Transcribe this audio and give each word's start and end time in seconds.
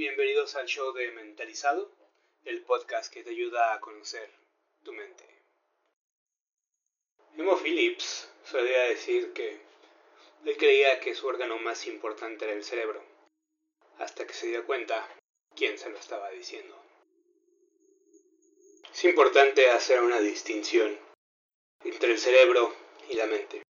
Bienvenidos 0.00 0.56
al 0.56 0.64
show 0.64 0.94
de 0.94 1.10
Mentalizado, 1.10 1.92
el 2.44 2.62
podcast 2.62 3.12
que 3.12 3.22
te 3.22 3.32
ayuda 3.32 3.74
a 3.74 3.80
conocer 3.80 4.30
tu 4.82 4.94
mente. 4.94 5.28
Emo 7.36 7.54
Phillips 7.58 8.32
solía 8.42 8.84
decir 8.84 9.34
que 9.34 9.60
él 10.46 10.56
creía 10.56 11.00
que 11.00 11.14
su 11.14 11.26
órgano 11.26 11.58
más 11.58 11.86
importante 11.86 12.46
era 12.46 12.54
el 12.54 12.64
cerebro, 12.64 13.04
hasta 13.98 14.26
que 14.26 14.32
se 14.32 14.46
dio 14.46 14.64
cuenta 14.64 15.06
quién 15.54 15.76
se 15.76 15.90
lo 15.90 15.98
estaba 15.98 16.30
diciendo. 16.30 16.82
Es 18.90 19.04
importante 19.04 19.68
hacer 19.68 20.00
una 20.00 20.18
distinción 20.20 20.98
entre 21.84 22.12
el 22.12 22.18
cerebro 22.18 22.74
y 23.10 23.16
la 23.16 23.26
mente. 23.26 23.64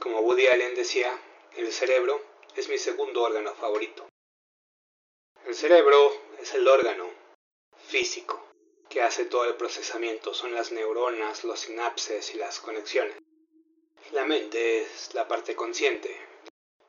Como 0.00 0.22
Woody 0.22 0.48
Allen 0.48 0.74
decía, 0.74 1.16
el 1.54 1.70
cerebro 1.70 2.20
es 2.56 2.68
mi 2.68 2.78
segundo 2.78 3.22
órgano 3.22 3.54
favorito. 3.54 4.08
El 5.46 5.54
cerebro 5.54 6.12
es 6.40 6.54
el 6.54 6.66
órgano 6.66 7.08
físico 7.86 8.44
que 8.88 9.00
hace 9.00 9.26
todo 9.26 9.44
el 9.44 9.54
procesamiento, 9.54 10.34
son 10.34 10.52
las 10.52 10.72
neuronas, 10.72 11.44
los 11.44 11.60
sinapses 11.60 12.34
y 12.34 12.38
las 12.38 12.58
conexiones. 12.58 13.16
La 14.10 14.24
mente 14.24 14.80
es 14.80 15.14
la 15.14 15.28
parte 15.28 15.54
consciente. 15.54 16.20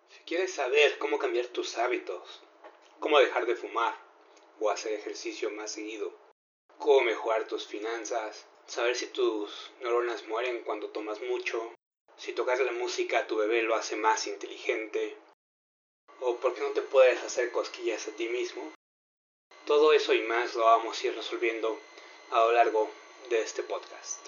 Si 0.10 0.24
quieres 0.24 0.56
saber 0.56 0.98
cómo 0.98 1.20
cambiar 1.20 1.46
tus 1.50 1.78
hábitos, 1.78 2.42
cómo 3.00 3.20
dejar 3.20 3.46
de 3.46 3.56
fumar 3.56 3.96
o 4.60 4.72
hacer 4.72 4.94
ejercicio 4.94 5.52
más 5.52 5.74
seguido, 5.74 6.18
cómo 6.80 7.02
mejorar 7.02 7.48
tus 7.48 7.68
finanzas, 7.68 8.48
saber 8.66 8.96
si 8.96 9.06
tus 9.06 9.72
neuronas 9.82 10.26
mueren 10.26 10.64
cuando 10.64 10.90
tomas 10.90 11.22
mucho, 11.22 11.76
si 12.18 12.34
tocar 12.34 12.60
la 12.62 12.72
música 12.72 13.20
a 13.20 13.28
tu 13.28 13.36
bebé 13.36 13.62
lo 13.62 13.76
hace 13.76 13.96
más 13.96 14.26
inteligente, 14.26 15.16
o 16.22 16.38
por 16.38 16.54
qué 16.54 16.62
no 16.62 16.72
te 16.72 16.82
puedes 16.82 17.22
hacer 17.24 17.52
cosquillas 17.52 18.08
a 18.08 18.12
ti 18.12 18.28
mismo. 18.28 18.74
Todo 19.66 19.94
eso 19.94 20.14
y 20.14 20.22
más 20.22 20.56
lo 20.56 20.66
vamos 20.66 21.02
a 21.02 21.08
ir 21.08 21.16
resolviendo 21.16 21.80
a 22.32 22.40
lo 22.40 22.52
largo 22.54 22.90
de 23.30 23.42
este 23.42 23.64
podcast. 23.64 24.26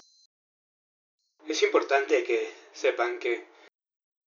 Es 1.47 1.63
importante 1.63 2.23
que 2.23 2.53
sepan 2.73 3.19
que 3.19 3.45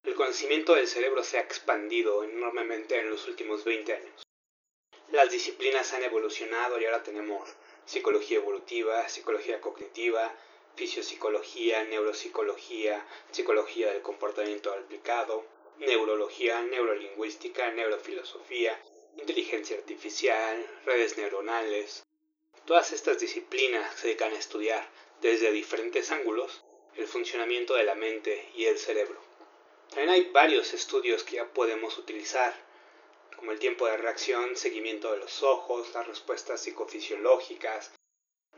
el 0.05 0.15
conocimiento 0.15 0.75
del 0.75 0.89
cerebro 0.89 1.23
se 1.23 1.39
ha 1.39 1.43
expandido 1.43 2.25
enormemente 2.25 2.99
en 2.99 3.11
los 3.11 3.29
últimos 3.29 3.65
20 3.65 3.95
años. 3.95 4.23
Las 5.13 5.31
disciplinas 5.31 5.93
han 5.93 6.03
evolucionado 6.03 6.81
y 6.81 6.87
ahora 6.87 7.03
tenemos 7.03 7.49
psicología 7.85 8.39
evolutiva, 8.39 9.09
psicología 9.09 9.61
cognitiva, 9.61 10.35
fisiopsicología, 10.75 11.85
neuropsicología, 11.85 13.07
psicología 13.31 13.93
del 13.93 14.03
comportamiento 14.03 14.73
aplicado, 14.73 15.45
neurología, 15.79 16.61
neurolingüística, 16.63 17.71
neurofilosofía, 17.73 18.81
inteligencia 19.17 19.77
artificial, 19.77 20.67
redes 20.85 21.17
neuronales. 21.17 22.05
Todas 22.65 22.93
estas 22.93 23.19
disciplinas 23.19 23.95
se 23.97 24.09
dedican 24.09 24.33
a 24.33 24.39
estudiar 24.39 24.89
desde 25.21 25.53
diferentes 25.53 26.11
ángulos 26.11 26.63
el 26.97 27.07
funcionamiento 27.07 27.75
de 27.75 27.85
la 27.85 27.95
mente 27.95 28.49
y 28.55 28.67
el 28.67 28.79
cerebro. 28.79 29.21
También 29.89 30.11
hay 30.11 30.31
varios 30.31 30.73
estudios 30.75 31.25
que 31.25 31.37
ya 31.37 31.53
podemos 31.53 31.99
utilizar, 31.99 32.55
como 33.37 33.53
el 33.53 33.59
tiempo 33.59 33.87
de 33.87 33.97
reacción, 33.97 34.57
seguimiento 34.57 35.13
de 35.13 35.19
los 35.19 35.43
ojos, 35.43 35.93
las 35.95 36.07
respuestas 36.07 36.63
psicofisiológicas, 36.63 37.93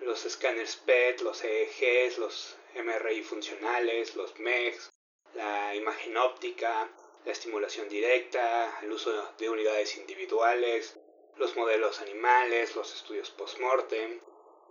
los 0.00 0.24
escáneres 0.24 0.76
PET, 0.76 1.20
los 1.22 1.42
EEGs, 1.42 2.18
los 2.18 2.56
MRI 2.74 3.22
funcionales, 3.22 4.16
los 4.16 4.38
MEGs, 4.38 4.90
la 5.34 5.74
imagen 5.74 6.16
óptica, 6.16 6.88
la 7.24 7.32
estimulación 7.32 7.88
directa, 7.88 8.78
el 8.82 8.92
uso 8.92 9.10
de 9.38 9.48
unidades 9.48 9.96
individuales, 9.96 10.96
los 11.36 11.56
modelos 11.56 12.00
animales, 12.00 12.76
los 12.76 12.94
estudios 12.94 13.30
post-mortem, 13.30 14.20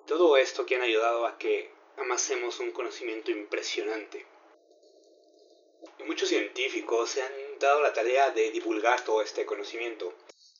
todo 0.06 0.38
esto 0.38 0.66
que 0.66 0.76
han 0.76 0.82
ayudado 0.82 1.26
a 1.26 1.38
que 1.38 1.72
amasemos 1.98 2.60
un 2.60 2.72
conocimiento 2.72 3.32
impresionante. 3.32 4.26
Muchos 6.06 6.30
científicos 6.30 7.10
se 7.10 7.22
han 7.22 7.34
dado 7.60 7.82
la 7.82 7.94
tarea 7.94 8.32
de 8.32 8.52
divulgar 8.52 9.04
todo 9.04 9.22
este 9.22 9.46
conocimiento, 9.46 10.14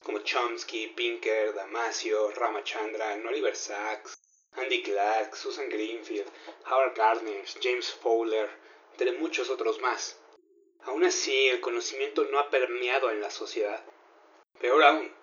como 0.04 0.20
Chomsky, 0.20 0.88
Pinker, 0.88 1.54
Damasio, 1.54 2.32
Ramachandran, 2.32 3.26
Oliver 3.26 3.56
Sacks, 3.56 4.20
Andy 4.54 4.84
Clark, 4.84 5.36
Susan 5.36 5.70
Greenfield, 5.70 6.30
Howard 6.70 6.96
Gardner, 6.96 7.44
James 7.62 7.92
Fowler, 7.92 8.50
entre 8.92 9.14
muchos 9.14 9.50
otros 9.50 9.80
más. 9.80 10.20
Aún 10.86 11.06
así, 11.06 11.48
el 11.48 11.62
conocimiento 11.62 12.26
no 12.26 12.40
ha 12.40 12.50
permeado 12.50 13.10
en 13.10 13.22
la 13.22 13.32
sociedad. 13.32 13.84
Peor 14.60 14.84
aún, 14.84 15.14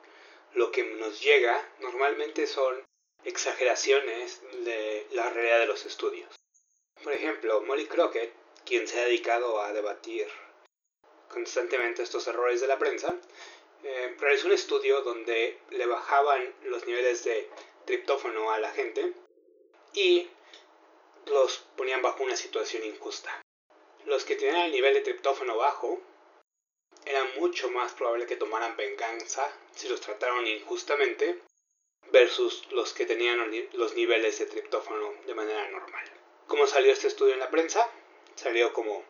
lo 0.55 0.73
que 0.73 0.83
nos 0.85 1.21
llega 1.21 1.69
normalmente 1.81 2.47
son 2.47 2.83
exageraciones 3.25 4.41
de 4.65 5.07
la 5.13 5.29
realidad 5.31 5.61
de 5.61 5.67
los 5.67 5.85
estudios. 5.85 6.35
Por 7.03 7.13
ejemplo, 7.13 7.61
Molly 7.63 7.87
Crockett, 7.87 8.33
quien 8.65 8.89
se 8.89 9.01
ha 9.01 9.05
dedicado 9.05 9.61
a 9.61 9.73
debatir 9.73 10.27
constantemente 11.29 12.03
estos 12.03 12.27
errores 12.27 12.61
de 12.61 12.67
la 12.67 12.79
prensa, 12.79 13.15
eh, 13.83 14.17
realizó 14.19 14.47
un 14.47 14.55
estudio 14.55 15.03
donde 15.03 15.59
le 15.71 15.87
bajaban 15.87 16.55
los 16.65 16.87
niveles 16.87 17.23
de 17.25 17.49
triptófano 17.85 18.51
a 18.51 18.59
la 18.59 18.71
gente 18.73 19.13
y 19.93 20.29
los 21.27 21.59
ponían 21.77 22.03
bajo 22.03 22.23
una 22.23 22.37
situación 22.37 22.85
injusta 22.85 23.41
los 24.07 24.25
que 24.25 24.37
tenían 24.37 24.67
el 24.67 24.73
nivel 24.73 24.95
de 24.95 25.01
triptófano 25.01 25.57
bajo 25.57 26.01
era 27.05 27.25
mucho 27.39 27.71
más 27.71 27.93
probable 27.93 28.27
que 28.27 28.37
tomaran 28.37 28.77
venganza 28.77 29.51
si 29.75 29.89
los 29.89 30.01
trataron 30.01 30.47
injustamente 30.47 31.41
versus 32.11 32.67
los 32.73 32.93
que 32.93 33.07
tenían 33.07 33.39
los 33.73 33.95
niveles 33.95 34.39
de 34.39 34.47
triptófano 34.47 35.15
de 35.27 35.35
manera 35.35 35.69
normal. 35.69 36.05
¿Cómo 36.47 36.67
salió 36.67 36.93
este 36.93 37.09
estudio 37.09 37.35
en 37.35 37.41
la 37.41 37.51
prensa? 37.51 37.89
Salió 38.35 38.73
como 38.73 39.05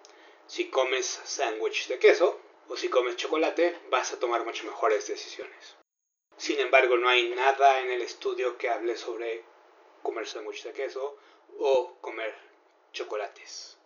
si 0.46 0.68
comes 0.68 1.06
sándwich 1.24 1.88
de 1.88 1.98
queso 1.98 2.40
o 2.68 2.76
si 2.76 2.88
comes 2.88 3.16
chocolate 3.16 3.78
vas 3.90 4.12
a 4.12 4.18
tomar 4.18 4.44
mucho 4.44 4.66
mejores 4.66 5.06
decisiones. 5.06 5.76
Sin 6.36 6.58
embargo, 6.58 6.96
no 6.96 7.08
hay 7.08 7.28
nada 7.30 7.80
en 7.80 7.90
el 7.90 8.02
estudio 8.02 8.56
que 8.58 8.68
hable 8.68 8.96
sobre 8.96 9.44
comer 10.02 10.26
sándwich 10.26 10.64
de 10.64 10.72
queso 10.72 11.18
o 11.58 11.98
comer 12.00 12.34
chocolates. 12.92 13.79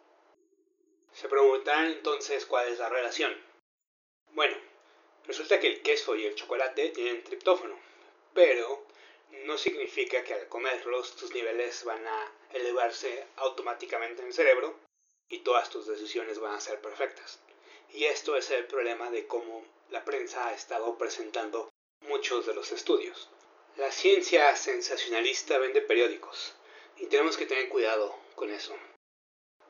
Se 1.14 1.28
preguntarán 1.28 1.92
entonces 1.92 2.44
cuál 2.44 2.66
es 2.68 2.80
la 2.80 2.88
relación. 2.88 3.32
Bueno, 4.32 4.56
resulta 5.26 5.60
que 5.60 5.68
el 5.68 5.82
queso 5.82 6.16
y 6.16 6.26
el 6.26 6.34
chocolate 6.34 6.88
tienen 6.88 7.22
triptófano, 7.22 7.78
pero 8.34 8.84
no 9.44 9.56
significa 9.56 10.24
que 10.24 10.34
al 10.34 10.48
comerlos 10.48 11.14
tus 11.14 11.32
niveles 11.32 11.84
van 11.84 12.04
a 12.04 12.32
elevarse 12.52 13.26
automáticamente 13.36 14.22
en 14.22 14.28
el 14.28 14.34
cerebro 14.34 14.76
y 15.28 15.38
todas 15.38 15.70
tus 15.70 15.86
decisiones 15.86 16.40
van 16.40 16.54
a 16.54 16.60
ser 16.60 16.80
perfectas. 16.80 17.38
Y 17.90 18.06
esto 18.06 18.36
es 18.36 18.50
el 18.50 18.66
problema 18.66 19.08
de 19.12 19.28
cómo 19.28 19.64
la 19.90 20.04
prensa 20.04 20.48
ha 20.48 20.54
estado 20.54 20.98
presentando 20.98 21.70
muchos 22.00 22.44
de 22.44 22.54
los 22.54 22.72
estudios. 22.72 23.30
La 23.76 23.92
ciencia 23.92 24.56
sensacionalista 24.56 25.58
vende 25.58 25.80
periódicos 25.80 26.56
y 26.96 27.06
tenemos 27.06 27.36
que 27.36 27.46
tener 27.46 27.68
cuidado 27.68 28.16
con 28.34 28.50
eso 28.50 28.76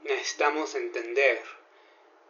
necesitamos 0.04 0.74
entender 0.74 1.42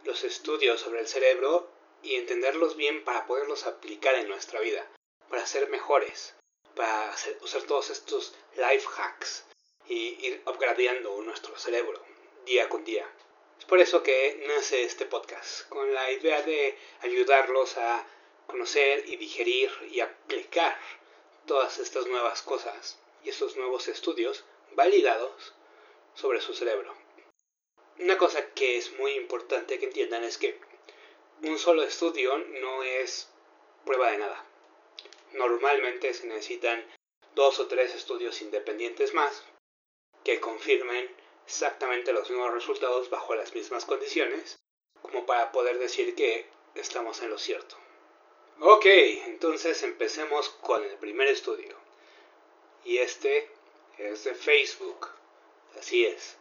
los 0.04 0.22
estudios 0.24 0.80
sobre 0.80 1.00
el 1.00 1.08
cerebro 1.08 1.68
y 2.02 2.14
entenderlos 2.14 2.76
bien 2.76 3.04
para 3.04 3.26
poderlos 3.26 3.66
aplicar 3.66 4.14
en 4.14 4.28
nuestra 4.28 4.60
vida, 4.60 4.88
para 5.28 5.46
ser 5.46 5.68
mejores, 5.68 6.34
para 6.76 7.14
usar 7.40 7.62
todos 7.62 7.90
estos 7.90 8.34
life 8.56 8.86
hacks 8.96 9.44
y 9.88 10.26
ir 10.26 10.42
upgradeando 10.46 11.20
nuestro 11.22 11.56
cerebro 11.58 12.00
día 12.44 12.68
con 12.68 12.84
día. 12.84 13.10
Es 13.58 13.64
por 13.64 13.80
eso 13.80 14.02
que 14.02 14.44
nace 14.46 14.82
este 14.84 15.06
podcast, 15.06 15.68
con 15.68 15.92
la 15.92 16.10
idea 16.12 16.42
de 16.42 16.78
ayudarlos 17.00 17.76
a 17.76 18.06
conocer 18.46 19.08
y 19.08 19.16
digerir 19.16 19.70
y 19.90 20.00
aplicar 20.00 20.78
todas 21.46 21.78
estas 21.78 22.06
nuevas 22.06 22.42
cosas 22.42 22.98
y 23.24 23.30
estos 23.30 23.56
nuevos 23.56 23.88
estudios 23.88 24.44
validados 24.72 25.54
sobre 26.14 26.40
su 26.40 26.54
cerebro. 26.54 27.03
Una 27.98 28.18
cosa 28.18 28.50
que 28.54 28.76
es 28.76 28.92
muy 28.98 29.12
importante 29.12 29.78
que 29.78 29.86
entiendan 29.86 30.24
es 30.24 30.36
que 30.36 30.58
un 31.42 31.58
solo 31.58 31.84
estudio 31.84 32.36
no 32.38 32.82
es 32.82 33.30
prueba 33.84 34.10
de 34.10 34.18
nada. 34.18 34.44
Normalmente 35.32 36.12
se 36.12 36.26
necesitan 36.26 36.84
dos 37.34 37.60
o 37.60 37.68
tres 37.68 37.94
estudios 37.94 38.42
independientes 38.42 39.14
más 39.14 39.44
que 40.24 40.40
confirmen 40.40 41.08
exactamente 41.46 42.12
los 42.12 42.30
mismos 42.30 42.52
resultados 42.52 43.10
bajo 43.10 43.34
las 43.36 43.54
mismas 43.54 43.84
condiciones 43.84 44.58
como 45.02 45.24
para 45.26 45.52
poder 45.52 45.78
decir 45.78 46.16
que 46.16 46.46
estamos 46.74 47.20
en 47.22 47.30
lo 47.30 47.38
cierto. 47.38 47.76
Ok, 48.60 48.86
entonces 48.86 49.82
empecemos 49.84 50.48
con 50.48 50.82
el 50.82 50.96
primer 50.96 51.28
estudio. 51.28 51.76
Y 52.84 52.98
este 52.98 53.48
es 53.98 54.24
de 54.24 54.34
Facebook. 54.34 55.08
Así 55.78 56.06
es 56.06 56.36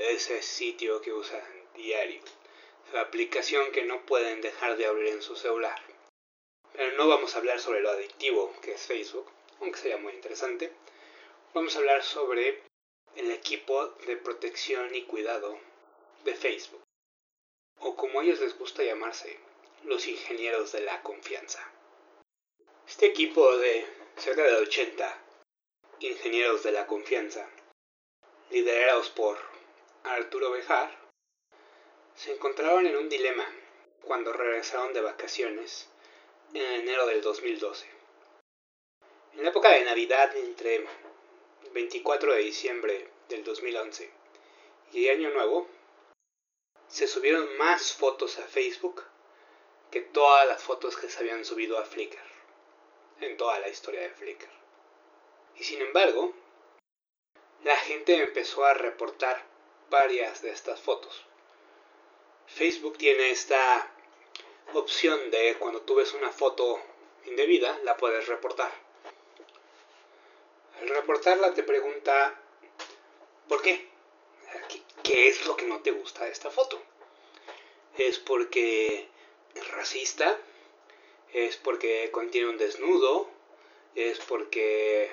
ese 0.00 0.42
sitio 0.42 1.00
que 1.00 1.12
usan 1.12 1.42
diario, 1.74 2.22
su 2.90 2.98
aplicación 2.98 3.70
que 3.72 3.84
no 3.84 4.04
pueden 4.06 4.40
dejar 4.40 4.76
de 4.76 4.86
abrir 4.86 5.08
en 5.08 5.22
su 5.22 5.36
celular. 5.36 5.80
Pero 6.72 6.96
no 6.96 7.08
vamos 7.08 7.34
a 7.34 7.38
hablar 7.38 7.60
sobre 7.60 7.80
lo 7.80 7.90
adictivo 7.90 8.54
que 8.62 8.72
es 8.72 8.86
Facebook, 8.86 9.30
aunque 9.60 9.78
sería 9.78 9.98
muy 9.98 10.12
interesante. 10.12 10.72
Vamos 11.52 11.74
a 11.74 11.80
hablar 11.80 12.02
sobre 12.02 12.62
el 13.16 13.30
equipo 13.30 13.88
de 14.06 14.16
protección 14.16 14.94
y 14.94 15.02
cuidado 15.02 15.58
de 16.24 16.34
Facebook, 16.34 16.82
o 17.80 17.96
como 17.96 18.20
a 18.20 18.24
ellos 18.24 18.40
les 18.40 18.56
gusta 18.56 18.84
llamarse, 18.84 19.38
los 19.84 20.06
ingenieros 20.06 20.72
de 20.72 20.82
la 20.82 21.02
confianza. 21.02 21.66
Este 22.86 23.06
equipo 23.06 23.56
de 23.56 23.86
cerca 24.16 24.42
de 24.42 24.54
80 24.54 25.18
ingenieros 26.00 26.62
de 26.62 26.72
la 26.72 26.86
confianza, 26.86 27.48
liderados 28.50 29.10
por 29.10 29.49
Arturo 30.04 30.50
Bejar, 30.50 30.90
se 32.14 32.32
encontraron 32.32 32.86
en 32.86 32.96
un 32.96 33.08
dilema 33.10 33.46
cuando 34.02 34.32
regresaron 34.32 34.94
de 34.94 35.02
vacaciones 35.02 35.90
en 36.54 36.62
enero 36.62 37.06
del 37.06 37.20
2012. 37.20 37.86
En 39.34 39.42
la 39.42 39.50
época 39.50 39.70
de 39.70 39.84
Navidad 39.84 40.34
entre 40.36 40.86
24 41.72 42.32
de 42.32 42.40
diciembre 42.40 43.10
del 43.28 43.44
2011 43.44 44.10
y 44.92 45.08
Año 45.08 45.30
Nuevo, 45.30 45.68
se 46.88 47.06
subieron 47.06 47.56
más 47.58 47.92
fotos 47.92 48.38
a 48.38 48.46
Facebook 48.48 49.04
que 49.90 50.00
todas 50.00 50.46
las 50.46 50.62
fotos 50.62 50.96
que 50.96 51.10
se 51.10 51.20
habían 51.20 51.44
subido 51.44 51.78
a 51.78 51.84
Flickr, 51.84 52.18
en 53.20 53.36
toda 53.36 53.58
la 53.60 53.68
historia 53.68 54.00
de 54.00 54.10
Flickr. 54.10 54.48
Y 55.56 55.64
sin 55.64 55.82
embargo, 55.82 56.32
la 57.64 57.76
gente 57.76 58.14
empezó 58.14 58.64
a 58.64 58.72
reportar 58.72 59.49
varias 59.90 60.40
de 60.40 60.50
estas 60.50 60.80
fotos. 60.80 61.24
Facebook 62.46 62.96
tiene 62.96 63.30
esta 63.30 63.92
opción 64.72 65.30
de 65.30 65.56
cuando 65.58 65.82
tú 65.82 65.96
ves 65.96 66.14
una 66.14 66.30
foto 66.30 66.80
indebida, 67.26 67.78
la 67.84 67.96
puedes 67.96 68.26
reportar. 68.26 68.72
Al 70.80 70.88
reportarla 70.88 71.52
te 71.52 71.62
pregunta, 71.62 72.40
¿por 73.48 73.60
qué? 73.62 73.88
¿Qué 75.02 75.28
es 75.28 75.44
lo 75.46 75.56
que 75.56 75.66
no 75.66 75.80
te 75.80 75.90
gusta 75.90 76.24
de 76.24 76.32
esta 76.32 76.50
foto? 76.50 76.80
¿Es 77.98 78.18
porque 78.18 79.08
es 79.54 79.68
racista? 79.72 80.38
¿Es 81.32 81.56
porque 81.56 82.10
contiene 82.12 82.48
un 82.48 82.58
desnudo? 82.58 83.28
¿Es 83.94 84.18
porque 84.20 85.10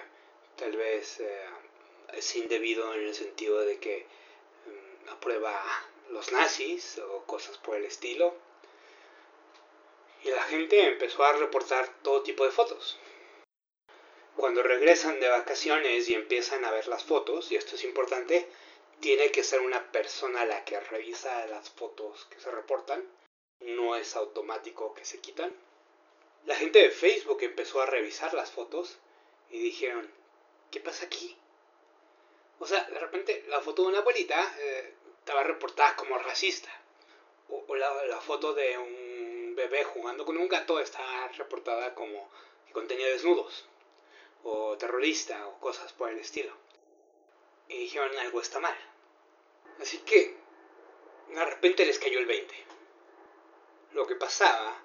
tal 0.55 0.75
vez 0.75 1.19
eh, 1.19 1.45
es 2.13 2.35
indebido 2.35 2.93
en 2.93 3.01
el 3.01 3.15
sentido 3.15 3.59
de 3.59 3.79
que 3.79 4.05
mm, 5.07 5.13
aprueba 5.13 5.63
los 6.09 6.31
nazis 6.31 6.99
o 6.99 7.23
cosas 7.23 7.57
por 7.57 7.75
el 7.75 7.85
estilo? 7.85 8.35
Y 10.23 10.29
la 10.29 10.43
gente 10.43 10.87
empezó 10.87 11.23
a 11.23 11.33
reportar 11.33 11.87
todo 12.01 12.23
tipo 12.23 12.43
de 12.45 12.51
fotos. 12.51 12.97
Cuando 14.35 14.61
regresan 14.61 15.19
de 15.19 15.29
vacaciones 15.29 16.09
y 16.09 16.13
empiezan 16.13 16.63
a 16.65 16.71
ver 16.71 16.87
las 16.87 17.03
fotos, 17.03 17.51
y 17.51 17.55
esto 17.55 17.75
es 17.75 17.83
importante, 17.83 18.47
tiene 18.99 19.31
que 19.31 19.43
ser 19.43 19.61
una 19.61 19.91
persona 19.91 20.45
la 20.45 20.63
que 20.63 20.79
revisa 20.79 21.45
las 21.47 21.69
fotos 21.69 22.25
que 22.25 22.39
se 22.39 22.51
reportan, 22.51 23.03
no 23.61 23.95
es 23.95 24.15
automático 24.15 24.93
que 24.93 25.05
se 25.05 25.19
quitan. 25.19 25.55
La 26.45 26.55
gente 26.55 26.79
de 26.79 26.91
Facebook 26.91 27.39
empezó 27.41 27.81
a 27.81 27.85
revisar 27.85 28.33
las 28.33 28.51
fotos 28.51 28.97
y 29.49 29.59
dijeron, 29.59 30.09
¿qué 30.71 30.79
pasa 30.79 31.05
aquí? 31.05 31.37
O 32.59 32.65
sea, 32.65 32.83
de 32.85 32.99
repente 32.99 33.45
la 33.47 33.61
foto 33.61 33.83
de 33.83 33.89
una 33.89 33.99
abuelita 33.99 34.55
eh, 34.59 34.93
estaba 35.19 35.43
reportada 35.43 35.95
como 35.95 36.17
racista. 36.17 36.69
O, 37.49 37.75
la, 37.75 38.05
la, 38.05 38.19
foto 38.19 38.53
de 38.53 38.77
un 38.77 39.53
bebé 39.55 39.83
jugando 39.85 40.25
con 40.25 40.37
un 40.37 40.49
gato 40.49 40.79
estaba 40.79 41.29
reportada 41.29 41.95
como 41.95 42.29
que 42.65 42.73
contenía 42.73 43.07
desnudos. 43.07 43.67
O 44.43 44.77
terrorista 44.77 45.47
o 45.47 45.59
cosas 45.59 45.93
por 45.93 46.09
el 46.09 46.19
estilo 46.19 46.53
y 47.67 47.77
dijeron 47.77 48.17
algo 48.19 48.41
está 48.41 48.59
mal. 48.59 48.77
Así 49.79 49.99
que 49.99 50.35
de 51.29 51.45
repente 51.45 51.85
les 51.85 51.99
cayó 51.99 52.19
el 52.19 52.25
20. 52.25 52.55
Lo 53.93 54.07
que 54.07 54.15
pasaba 54.15 54.81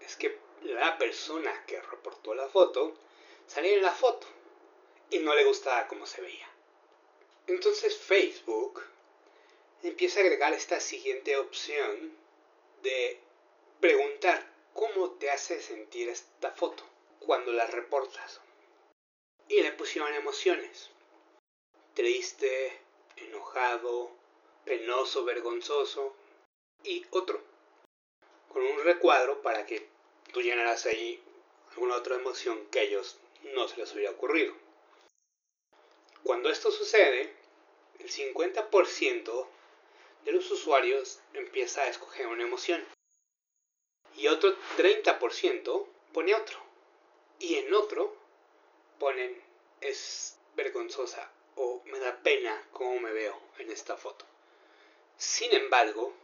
es 0.00 0.16
que 0.16 0.38
la 0.62 0.98
persona 0.98 1.64
que 1.66 1.80
reportó 1.80 2.34
la 2.34 2.48
foto 2.48 2.94
salía 3.46 3.74
en 3.74 3.82
la 3.82 3.92
foto 3.92 4.26
y 5.10 5.18
no 5.18 5.34
le 5.34 5.44
gustaba 5.44 5.86
cómo 5.86 6.06
se 6.06 6.20
veía. 6.20 6.48
Entonces 7.48 7.96
Facebook 7.96 8.82
empieza 9.82 10.20
a 10.20 10.22
agregar 10.22 10.52
esta 10.52 10.80
siguiente 10.80 11.36
opción 11.36 12.16
de 12.82 13.18
preguntar 13.80 14.46
cómo 14.74 15.12
te 15.12 15.30
hace 15.30 15.60
sentir 15.60 16.08
esta 16.08 16.52
foto 16.52 16.84
cuando 17.18 17.52
la 17.52 17.66
reportas. 17.66 18.40
Y 19.48 19.62
le 19.62 19.72
pusieron 19.72 20.12
emociones 20.12 20.90
triste, 21.98 22.78
enojado, 23.16 24.12
penoso, 24.64 25.24
vergonzoso 25.24 26.14
y 26.84 27.04
otro, 27.10 27.42
con 28.52 28.62
un 28.62 28.84
recuadro 28.84 29.42
para 29.42 29.66
que 29.66 29.88
tú 30.32 30.40
llenaras 30.40 30.86
ahí 30.86 31.20
alguna 31.72 31.96
otra 31.96 32.14
emoción 32.14 32.66
que 32.66 32.78
a 32.78 32.82
ellos 32.82 33.18
no 33.52 33.66
se 33.66 33.78
les 33.78 33.92
hubiera 33.94 34.12
ocurrido. 34.12 34.54
Cuando 36.22 36.50
esto 36.50 36.70
sucede, 36.70 37.37
el 37.98 38.10
50% 38.10 39.46
de 40.24 40.32
los 40.32 40.50
usuarios 40.50 41.20
empieza 41.34 41.82
a 41.82 41.88
escoger 41.88 42.26
una 42.26 42.44
emoción 42.44 42.84
y 44.16 44.26
otro 44.26 44.56
30% 44.76 45.86
pone 46.12 46.34
otro 46.34 46.58
y 47.38 47.54
en 47.56 47.72
otro 47.72 48.16
ponen 48.98 49.40
es 49.80 50.36
vergonzosa 50.56 51.30
o 51.54 51.82
me 51.86 51.98
da 51.98 52.16
pena 52.22 52.66
cómo 52.72 52.98
me 53.00 53.12
veo 53.12 53.40
en 53.58 53.70
esta 53.70 53.96
foto. 53.96 54.24
Sin 55.16 55.52
embargo, 55.52 56.14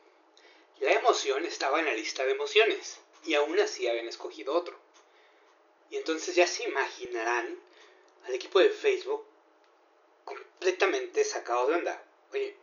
la 0.81 0.93
emoción 0.93 1.44
estaba 1.44 1.81
en 1.81 1.87
la 1.87 1.94
lista 1.94 2.25
de 2.25 2.32
emociones 2.32 3.00
y 3.25 3.35
aún 3.35 3.59
así 3.61 3.87
habían 3.87 4.09
escogido 4.09 4.55
otro. 4.55 4.77
Y 5.91 5.97
entonces 5.97 6.35
ya 6.35 6.47
se 6.47 6.65
imaginarán 6.65 7.59
al 8.25 8.35
equipo 8.35 8.59
de 8.59 8.70
Facebook 8.70 9.25
completamente 10.25 11.25
sacado 11.25 11.67
de 11.69 11.75
onda. 11.75 12.03
Oye, 12.32 12.56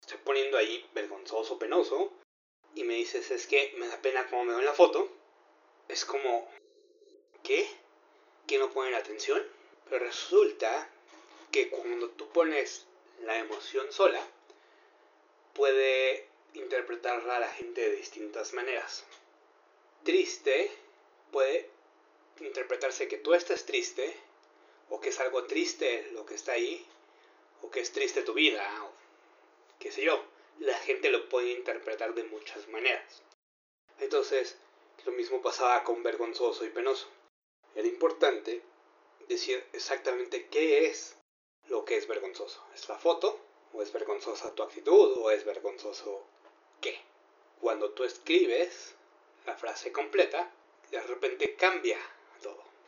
estoy 0.00 0.18
poniendo 0.24 0.58
ahí 0.58 0.88
vergonzoso, 0.94 1.58
penoso, 1.58 2.12
y 2.74 2.84
me 2.84 2.94
dices 2.94 3.30
es 3.30 3.46
que 3.46 3.74
me 3.78 3.86
da 3.86 4.00
pena 4.00 4.26
cómo 4.28 4.44
me 4.44 4.50
veo 4.50 4.60
en 4.60 4.66
la 4.66 4.74
foto. 4.74 5.08
Es 5.88 6.04
como, 6.04 6.48
¿qué? 7.42 7.68
¿Que 8.46 8.58
no 8.58 8.70
ponen 8.70 8.94
atención? 8.94 9.42
Pero 9.88 10.04
resulta 10.04 10.88
que 11.50 11.68
cuando 11.68 12.08
tú 12.10 12.28
pones 12.30 12.86
la 13.20 13.38
emoción 13.38 13.92
sola, 13.92 14.26
puede 15.54 16.26
interpretarla 16.54 17.36
a 17.36 17.40
la 17.40 17.48
gente 17.48 17.80
de 17.82 17.96
distintas 17.96 18.52
maneras. 18.52 19.04
Triste 20.02 20.70
puede 21.30 21.70
interpretarse 22.40 23.08
que 23.08 23.18
tú 23.18 23.34
estás 23.34 23.66
triste, 23.66 24.16
o 24.92 25.00
que 25.00 25.08
es 25.08 25.18
algo 25.20 25.44
triste 25.44 26.06
lo 26.12 26.26
que 26.26 26.34
está 26.34 26.52
ahí, 26.52 26.86
o 27.62 27.70
que 27.70 27.80
es 27.80 27.92
triste 27.92 28.22
tu 28.22 28.34
vida, 28.34 28.62
o 28.84 28.92
qué 29.78 29.90
sé 29.90 30.04
yo. 30.04 30.22
La 30.58 30.78
gente 30.80 31.08
lo 31.08 31.30
puede 31.30 31.52
interpretar 31.52 32.12
de 32.14 32.24
muchas 32.24 32.68
maneras. 32.68 33.22
Entonces, 34.00 34.58
lo 35.06 35.12
mismo 35.12 35.40
pasaba 35.40 35.82
con 35.82 36.02
vergonzoso 36.02 36.66
y 36.66 36.68
penoso. 36.68 37.08
Era 37.74 37.88
importante 37.88 38.60
decir 39.28 39.64
exactamente 39.72 40.48
qué 40.48 40.86
es 40.86 41.16
lo 41.68 41.86
que 41.86 41.96
es 41.96 42.06
vergonzoso. 42.06 42.62
¿Es 42.74 42.86
la 42.90 42.98
foto? 42.98 43.40
¿O 43.72 43.80
es 43.80 43.92
vergonzosa 43.92 44.54
tu 44.54 44.62
actitud? 44.62 45.16
¿O 45.16 45.30
es 45.30 45.46
vergonzoso 45.46 46.26
qué? 46.82 47.00
Cuando 47.62 47.92
tú 47.92 48.04
escribes 48.04 48.94
la 49.46 49.56
frase 49.56 49.90
completa, 49.90 50.52
de 50.90 51.00
repente 51.00 51.56
cambia. 51.56 51.98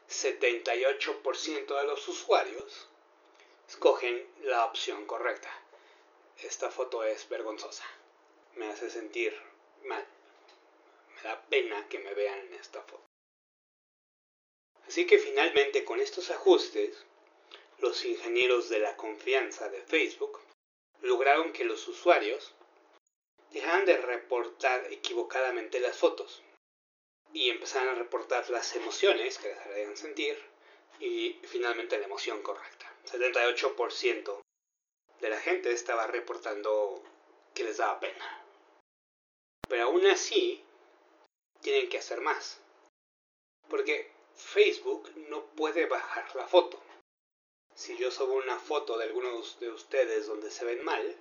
78% 0.08 1.80
de 1.80 1.84
los 1.84 2.08
usuarios 2.08 2.88
escogen 3.68 4.26
la 4.42 4.64
opción 4.66 5.06
correcta. 5.06 5.50
Esta 6.42 6.70
foto 6.70 7.04
es 7.04 7.28
vergonzosa. 7.28 7.84
Me 8.54 8.66
hace 8.66 8.90
sentir 8.90 9.34
mal. 9.84 10.06
Me 11.14 11.23
da 11.23 11.42
pena 11.42 11.88
que 11.88 11.99
me 11.99 12.14
vean 12.14 12.38
en 12.38 12.54
esta 12.54 12.82
foto. 12.82 13.04
Así 14.87 15.06
que 15.06 15.18
finalmente 15.18 15.84
con 15.84 16.00
estos 16.00 16.30
ajustes 16.30 17.04
los 17.78 18.04
ingenieros 18.04 18.68
de 18.68 18.80
la 18.80 18.96
confianza 18.96 19.68
de 19.68 19.82
Facebook 19.82 20.40
lograron 21.00 21.52
que 21.52 21.64
los 21.64 21.88
usuarios 21.88 22.54
dejaran 23.50 23.87
de 23.87 23.96
reportar 23.96 24.92
equivocadamente 24.92 25.80
las 25.80 25.96
fotos 25.96 26.42
y 27.35 27.50
empezaran 27.50 27.88
a 27.88 27.99
reportar 27.99 28.49
las 28.49 28.75
emociones 28.76 29.38
que 29.38 29.49
les 29.49 29.59
harían 29.59 29.97
sentir 29.97 30.41
y 31.00 31.41
finalmente 31.43 31.99
la 31.99 32.05
emoción 32.05 32.41
correcta. 32.43 32.91
78% 33.11 34.41
de 35.21 35.29
la 35.29 35.41
gente 35.41 35.73
estaba 35.73 36.07
reportando 36.07 37.03
que 37.53 37.64
les 37.64 37.79
daba 37.79 37.99
pena. 37.99 38.45
Pero 39.69 39.85
aún 39.85 40.07
así, 40.07 40.64
tienen 41.61 41.88
que 41.88 41.99
hacer 41.99 42.21
más. 42.21 42.61
Porque 43.69 44.12
Facebook 44.37 45.11
no 45.29 45.45
puede 45.57 45.87
bajar 45.87 46.35
la 46.37 46.47
foto. 46.47 46.81
Si 47.75 47.97
yo 47.97 48.12
subo 48.12 48.35
una 48.35 48.61
foto 48.61 48.97
de 48.97 49.07
algunos 49.07 49.59
de 49.59 49.71
ustedes 49.71 50.29
donde 50.29 50.53
se 50.53 50.64
ven 50.64 50.85
mal, 50.85 51.17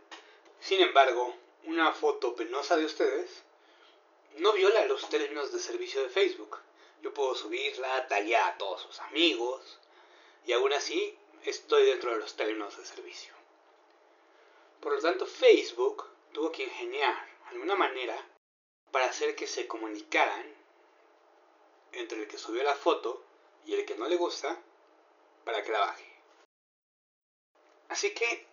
sin 0.59 0.79
embargo, 0.81 1.35
una 1.63 1.91
foto 1.91 2.35
penosa 2.35 2.77
de 2.77 2.85
ustedes 2.85 3.43
no 4.37 4.53
viola 4.53 4.85
los 4.85 5.07
términos 5.09 5.51
de 5.51 5.59
servicio 5.59 6.01
de 6.01 6.09
Facebook. 6.09 6.57
Yo 7.01 7.13
puedo 7.13 7.35
subirla, 7.35 8.07
tallar 8.07 8.53
a 8.53 8.57
todos 8.57 8.81
sus 8.81 8.99
amigos 9.01 9.79
y 10.45 10.53
aún 10.53 10.73
así 10.73 11.17
estoy 11.43 11.85
dentro 11.85 12.11
de 12.11 12.19
los 12.19 12.35
términos 12.35 12.77
de 12.77 12.85
servicio. 12.85 13.33
Por 14.79 14.93
lo 14.93 15.01
tanto, 15.01 15.25
Facebook 15.25 16.05
tuvo 16.31 16.51
que 16.51 16.63
ingeniar 16.63 17.29
alguna 17.49 17.75
manera 17.75 18.17
para 18.91 19.05
hacer 19.05 19.35
que 19.35 19.47
se 19.47 19.67
comunicaran 19.67 20.53
entre 21.91 22.21
el 22.21 22.27
que 22.27 22.37
subió 22.37 22.63
la 22.63 22.75
foto 22.75 23.23
y 23.65 23.73
el 23.73 23.85
que 23.85 23.95
no 23.95 24.07
le 24.07 24.15
gusta 24.15 24.59
para 25.45 25.63
que 25.63 25.71
la 25.71 25.79
baje. 25.79 26.13
Así 27.89 28.13
que 28.13 28.47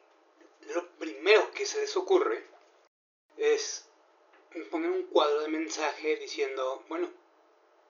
lo 0.75 0.89
primero 0.97 1.51
que 1.53 1.67
se 1.67 1.81
les 1.81 1.97
ocurre 1.97 2.47
es 3.37 3.90
poner 4.71 4.91
un 4.91 5.05
cuadro 5.05 5.41
de 5.41 5.49
mensaje 5.49 6.17
diciendo, 6.17 6.85
bueno, 6.89 7.11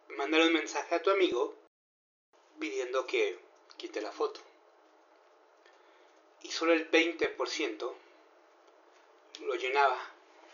mandar 0.09 0.43
un 0.43 0.53
mensaje 0.53 0.95
a 0.95 1.03
tu 1.03 1.11
amigo 1.11 1.55
pidiendo 2.59 3.07
que 3.07 3.39
quite 3.77 4.01
la 4.01 4.13
foto. 4.13 4.41
Y 6.43 6.51
solo 6.51 6.73
el 6.73 6.91
20% 6.91 7.95
lo 9.41 9.55
llenaba 9.55 9.99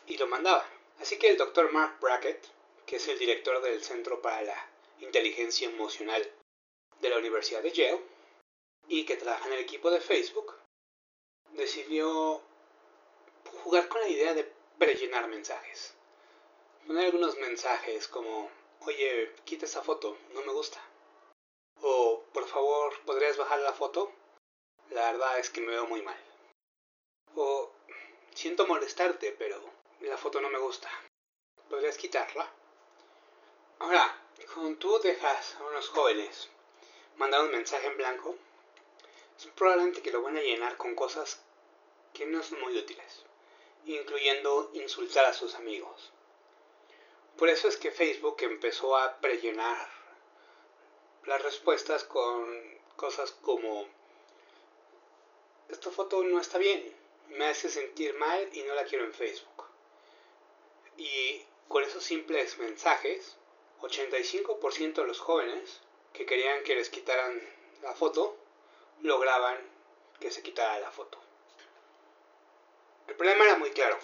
y 0.07 0.17
lo 0.17 0.27
mandaba. 0.27 0.69
Así 1.01 1.19
que 1.19 1.29
el 1.29 1.37
doctor 1.37 1.73
Mark 1.73 1.99
Brackett, 2.01 2.47
que 2.87 2.97
es 2.97 3.09
el 3.09 3.19
director 3.19 3.61
del 3.61 3.83
Centro 3.83 4.23
para 4.23 4.43
la 4.43 4.71
Inteligencia 5.01 5.69
Emocional 5.69 6.31
de 7.01 7.11
la 7.11 7.19
Universidad 7.19 7.63
de 7.63 7.73
Yale 7.73 8.01
y 8.89 9.05
que 9.05 9.17
trabaja 9.17 9.47
en 9.49 9.55
el 9.55 9.61
equipo 9.61 9.91
de 9.91 10.01
Facebook, 10.01 10.55
decidió 11.53 12.41
jugar 13.65 13.89
con 13.89 14.01
la 14.01 14.09
idea 14.09 14.35
de 14.35 14.51
prellenar 14.79 15.29
mensajes. 15.29 15.96
Poner 16.87 17.07
algunos 17.07 17.37
mensajes 17.39 18.07
como, 18.07 18.49
oye, 18.83 19.33
quita 19.45 19.65
esa 19.65 19.83
foto, 19.83 20.17
no 20.35 20.43
me 20.43 20.53
gusta. 20.53 20.81
O, 21.81 22.23
por 22.33 22.47
favor, 22.47 22.97
¿podrías 23.05 23.37
bajar 23.37 23.59
la 23.59 23.73
foto? 23.73 24.13
La 24.91 25.11
verdad 25.11 25.41
es 25.41 25.51
que 25.51 25.61
me 25.61 25.73
veo 25.73 25.89
muy 25.89 26.01
mal. 26.03 26.17
O, 27.35 27.73
siento 28.35 28.69
molestarte, 28.69 29.33
pero 29.33 29.61
la 30.01 30.17
foto 30.17 30.41
no 30.41 30.49
me 30.49 30.61
gusta. 30.61 30.89
¿Podrías 31.69 31.97
quitarla? 31.97 32.49
Ahora, 33.81 34.23
cuando 34.55 34.79
tú 34.79 35.01
dejas 35.01 35.57
a 35.57 35.65
unos 35.65 35.89
jóvenes 35.89 36.49
mandar 37.17 37.43
un 37.43 37.51
mensaje 37.51 37.89
en 37.89 37.97
blanco, 37.97 38.37
es 39.37 39.47
probablemente 39.49 40.03
que 40.03 40.13
lo 40.13 40.23
van 40.23 40.37
a 40.37 40.43
llenar 40.43 40.77
con 40.77 40.95
cosas 40.95 41.43
que 42.15 42.27
no 42.27 42.45
son 42.45 42.61
muy 42.61 42.79
útiles, 42.79 43.25
incluyendo 43.87 44.71
insultar 44.75 45.25
a 45.25 45.35
sus 45.35 45.57
amigos. 45.57 46.13
Por 47.39 47.49
eso 47.51 47.69
es 47.69 47.77
que 47.77 47.91
Facebook 47.91 48.37
empezó 48.41 48.97
a 48.97 49.19
prellenar 49.21 49.89
las 51.25 51.43
respuestas 51.43 52.05
con 52.05 52.79
cosas 52.97 53.33
como 53.33 53.87
esta 55.69 55.91
foto 55.91 56.23
no 56.23 56.41
está 56.41 56.59
bien, 56.59 56.95
me 57.31 57.47
hace 57.47 57.69
sentir 57.69 58.15
mal 58.15 58.49
y 58.53 58.63
no 58.63 58.75
la 58.75 58.85
quiero 58.85 59.05
en 59.05 59.13
Facebook. 59.13 59.65
Y 60.97 61.45
con 61.69 61.83
esos 61.83 62.05
simples 62.05 62.57
mensajes, 62.59 63.37
85% 63.81 64.95
de 64.95 65.07
los 65.07 65.21
jóvenes 65.21 65.81
que 66.13 66.25
querían 66.25 66.63
que 66.63 66.77
les 66.77 66.89
quitaran 66.89 67.43
la 67.83 67.95
foto, 67.95 68.37
lograban 69.03 69.59
que 70.21 70.31
se 70.31 70.43
quitara 70.43 70.79
la 70.79 70.91
foto. 70.91 71.21
El 73.09 73.17
problema 73.17 73.45
era 73.45 73.57
muy 73.57 73.71
claro. 73.71 73.99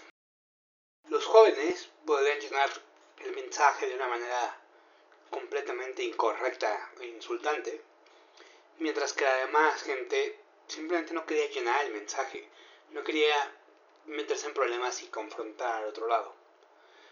Los 1.09 1.25
jóvenes 1.25 1.91
podrían 2.05 2.41
llenar 2.41 2.71
el 3.25 3.35
mensaje 3.35 3.87
de 3.87 3.95
una 3.95 4.09
manera 4.09 4.59
completamente 5.31 6.03
incorrecta 6.03 6.93
e 7.01 7.07
insultante, 7.07 7.81
mientras 8.79 9.13
que 9.13 9.25
la 9.25 9.37
demás 9.37 9.83
gente 9.83 10.39
simplemente 10.67 11.15
no 11.15 11.27
quería 11.27 11.49
llenar 11.49 11.85
el 11.85 11.93
mensaje, 11.93 12.49
no 12.91 13.03
quería 13.03 13.35
meterse 14.07 14.47
en 14.47 14.55
problemas 14.55 15.03
y 15.03 15.09
confrontar 15.09 15.83
al 15.83 15.89
otro 15.89 16.07
lado. 16.07 16.35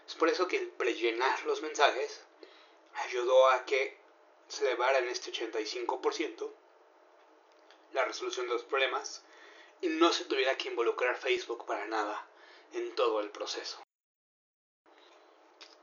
Es 0.06 0.14
por 0.14 0.28
eso 0.28 0.48
que 0.48 0.56
el 0.56 0.68
prellenar 0.68 1.44
los 1.44 1.62
mensajes 1.62 2.22
ayudó 2.94 3.48
a 3.50 3.64
que 3.64 3.96
se 4.48 4.66
elevara 4.66 4.98
en 4.98 5.08
este 5.08 5.32
85% 5.32 6.50
la 7.92 8.04
resolución 8.04 8.46
de 8.46 8.54
los 8.54 8.64
problemas 8.64 9.22
y 9.80 9.88
no 9.88 10.12
se 10.12 10.24
tuviera 10.24 10.56
que 10.56 10.68
involucrar 10.68 11.16
Facebook 11.16 11.64
para 11.66 11.86
nada 11.86 12.26
en 12.72 12.94
todo 12.94 13.20
el 13.20 13.30
proceso. 13.30 13.80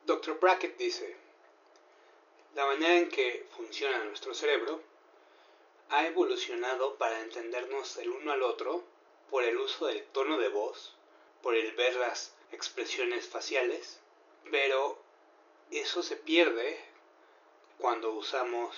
Dr. 0.07 0.39
Brackett 0.39 0.77
dice, 0.77 1.17
la 2.55 2.65
manera 2.65 2.95
en 2.95 3.09
que 3.09 3.45
funciona 3.57 4.05
nuestro 4.05 4.33
cerebro 4.33 4.81
ha 5.89 6.05
evolucionado 6.05 6.95
para 6.95 7.19
entendernos 7.19 7.97
el 7.97 8.11
uno 8.11 8.31
al 8.31 8.41
otro 8.41 8.85
por 9.29 9.43
el 9.43 9.57
uso 9.57 9.87
del 9.87 10.05
tono 10.05 10.37
de 10.37 10.47
voz, 10.47 10.95
por 11.41 11.55
el 11.55 11.73
ver 11.73 11.97
las 11.97 12.33
expresiones 12.53 13.27
faciales, 13.27 13.99
pero 14.49 14.97
eso 15.71 16.01
se 16.01 16.15
pierde 16.15 16.79
cuando 17.77 18.13
usamos 18.13 18.77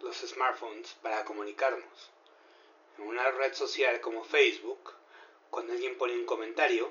los 0.00 0.16
smartphones 0.16 0.94
para 1.02 1.26
comunicarnos. 1.26 2.10
En 2.96 3.08
una 3.08 3.30
red 3.30 3.52
social 3.52 4.00
como 4.00 4.24
Facebook, 4.24 4.94
cuando 5.50 5.74
alguien 5.74 5.98
pone 5.98 6.14
un 6.14 6.24
comentario, 6.24 6.90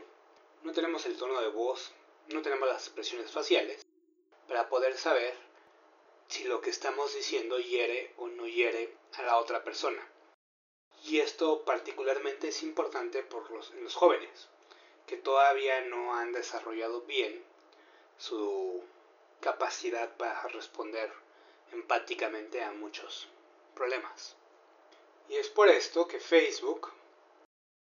no 0.61 0.71
tenemos 0.71 1.03
el 1.07 1.17
tono 1.17 1.41
de 1.41 1.47
voz, 1.47 1.91
no 2.33 2.41
tenemos 2.41 2.67
las 2.67 2.85
expresiones 2.85 3.31
faciales 3.31 3.85
para 4.47 4.69
poder 4.69 4.97
saber 4.97 5.33
si 6.27 6.43
lo 6.45 6.61
que 6.61 6.69
estamos 6.69 7.13
diciendo 7.13 7.59
hiere 7.59 8.13
o 8.17 8.27
no 8.27 8.47
hiere 8.47 8.95
a 9.13 9.23
la 9.23 9.37
otra 9.37 9.63
persona. 9.63 10.07
Y 11.03 11.19
esto 11.19 11.65
particularmente 11.65 12.49
es 12.49 12.63
importante 12.63 13.23
por 13.23 13.49
los, 13.51 13.71
en 13.71 13.83
los 13.83 13.95
jóvenes, 13.95 14.47
que 15.07 15.17
todavía 15.17 15.81
no 15.81 16.15
han 16.15 16.31
desarrollado 16.31 17.01
bien 17.01 17.43
su 18.17 18.83
capacidad 19.39 20.15
para 20.15 20.43
responder 20.49 21.11
empáticamente 21.71 22.63
a 22.63 22.71
muchos 22.71 23.27
problemas. 23.73 24.35
Y 25.27 25.37
es 25.37 25.49
por 25.49 25.69
esto 25.69 26.07
que 26.07 26.19
Facebook 26.19 26.91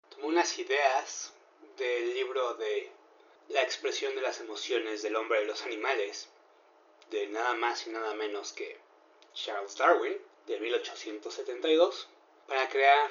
tomó 0.10 0.28
unas 0.28 0.58
ideas 0.58 1.34
del 1.78 2.14
libro 2.14 2.54
de 2.56 2.92
La 3.50 3.62
expresión 3.62 4.16
de 4.16 4.22
las 4.22 4.40
emociones 4.40 5.02
del 5.02 5.16
hombre 5.16 5.44
y 5.44 5.46
los 5.46 5.64
animales, 5.64 6.30
de 7.10 7.28
nada 7.28 7.54
más 7.54 7.86
y 7.88 7.92
nada 7.92 8.14
menos 8.16 8.54
que 8.54 8.80
Charles 9.34 9.76
Darwin, 9.76 10.18
de 10.48 10.60
1872, 10.60 12.10
para 12.48 12.70
crear 12.70 13.10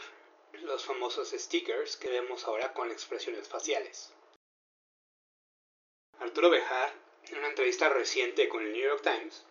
los 0.60 0.84
famosos 0.84 1.30
stickers 1.30 1.96
que 1.96 2.10
vemos 2.10 2.44
ahora 2.44 2.72
con 2.72 2.90
expresiones 2.90 3.48
faciales. 3.48 4.12
Arturo 6.18 6.50
Bejar, 6.50 6.92
en 7.24 7.38
una 7.38 7.48
entrevista 7.48 7.88
reciente 7.88 8.48
con 8.48 8.62
el 8.64 8.72
New 8.72 8.82
York 8.82 9.02
Times, 9.02 9.44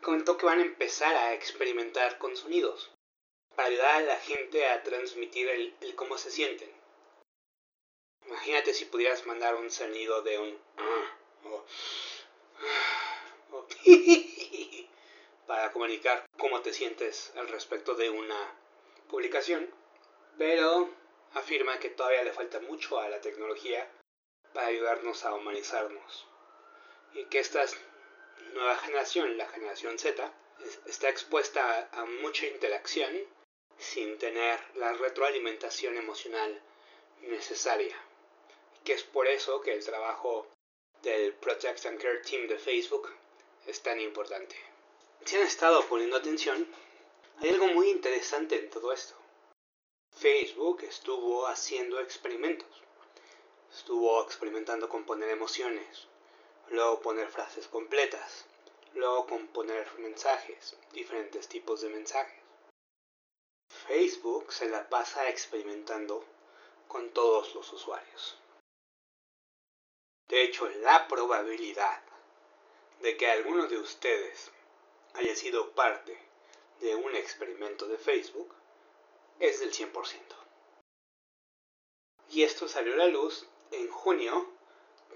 comentó 0.00 0.36
que 0.36 0.46
van 0.46 0.60
a 0.60 0.62
empezar 0.62 1.14
a 1.14 1.34
experimentar 1.34 2.18
con 2.18 2.36
sonidos 2.36 2.90
para 3.54 3.68
ayudar 3.68 3.96
a 3.96 4.00
la 4.00 4.16
gente 4.16 4.66
a 4.66 4.82
transmitir 4.82 5.48
el, 5.48 5.94
cómo 5.94 6.16
se 6.18 6.30
sienten. 6.30 6.70
Imagínate 8.32 8.72
si 8.72 8.86
pudieras 8.86 9.26
mandar 9.26 9.56
un 9.56 9.70
sonido 9.70 10.22
de 10.22 10.38
un 10.38 10.58
para 15.46 15.70
comunicar 15.70 16.24
cómo 16.38 16.62
te 16.62 16.72
sientes 16.72 17.30
al 17.36 17.48
respecto 17.48 17.94
de 17.94 18.08
una 18.08 18.56
publicación, 19.10 19.68
pero 20.38 20.88
afirma 21.34 21.78
que 21.78 21.90
todavía 21.90 22.24
le 22.24 22.32
falta 22.32 22.58
mucho 22.60 22.98
a 22.98 23.10
la 23.10 23.20
tecnología 23.20 23.86
para 24.54 24.68
ayudarnos 24.68 25.26
a 25.26 25.34
humanizarnos 25.34 26.26
y 27.12 27.26
que 27.26 27.38
esta 27.38 27.62
nueva 28.54 28.78
generación, 28.78 29.36
la 29.36 29.46
generación 29.50 29.98
Z, 29.98 30.32
está 30.86 31.10
expuesta 31.10 31.90
a 31.92 32.06
mucha 32.06 32.46
interacción 32.46 33.12
sin 33.76 34.16
tener 34.16 34.58
la 34.76 34.94
retroalimentación 34.94 35.98
emocional 35.98 36.62
necesaria. 37.20 37.94
Que 38.84 38.94
es 38.94 39.04
por 39.04 39.26
eso 39.26 39.60
que 39.60 39.72
el 39.72 39.84
trabajo 39.84 40.46
del 41.02 41.34
Protect 41.34 41.86
and 41.86 42.00
Care 42.00 42.18
Team 42.18 42.48
de 42.48 42.58
Facebook 42.58 43.08
es 43.66 43.80
tan 43.80 44.00
importante. 44.00 44.56
Si 45.24 45.36
han 45.36 45.42
estado 45.42 45.86
poniendo 45.86 46.16
atención, 46.16 46.66
hay 47.40 47.50
algo 47.50 47.68
muy 47.68 47.90
interesante 47.90 48.58
en 48.58 48.70
todo 48.70 48.92
esto. 48.92 49.14
Facebook 50.10 50.82
estuvo 50.82 51.46
haciendo 51.46 52.00
experimentos. 52.00 52.68
Estuvo 53.72 54.22
experimentando 54.22 54.88
con 54.88 55.06
poner 55.06 55.30
emociones, 55.30 56.06
luego 56.68 57.00
poner 57.00 57.28
frases 57.28 57.68
completas, 57.68 58.44
luego 58.94 59.26
componer 59.26 59.86
mensajes, 59.98 60.76
diferentes 60.92 61.48
tipos 61.48 61.80
de 61.80 61.88
mensajes. 61.88 62.42
Facebook 63.86 64.52
se 64.52 64.68
la 64.68 64.88
pasa 64.88 65.28
experimentando 65.28 66.24
con 66.88 67.10
todos 67.10 67.54
los 67.54 67.72
usuarios. 67.72 68.41
De 70.32 70.44
hecho, 70.44 70.66
la 70.80 71.08
probabilidad 71.08 72.00
de 73.02 73.18
que 73.18 73.30
alguno 73.30 73.66
de 73.66 73.76
ustedes 73.76 74.50
haya 75.12 75.36
sido 75.36 75.72
parte 75.72 76.18
de 76.80 76.94
un 76.94 77.14
experimento 77.14 77.86
de 77.86 77.98
Facebook 77.98 78.54
es 79.40 79.60
del 79.60 79.74
100%. 79.74 79.92
Y 82.30 82.44
esto 82.44 82.66
salió 82.66 82.94
a 82.94 82.96
la 82.96 83.08
luz 83.08 83.46
en 83.72 83.90
junio, 83.90 84.50